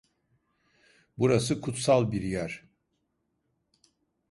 Burası 1.17 1.61
kutsal 1.61 2.11
bir 2.11 2.21
yer. 2.21 2.63